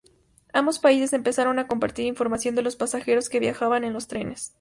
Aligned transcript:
Ambos 0.51 0.79
países 0.79 1.13
empezaron 1.13 1.59
a 1.59 1.67
compartir 1.67 2.07
información 2.07 2.55
de 2.55 2.63
los 2.63 2.75
pasajeros 2.75 3.29
que 3.29 3.39
viajaban 3.39 3.83
en 3.83 3.93
los 3.93 4.07
trenes. 4.07 4.49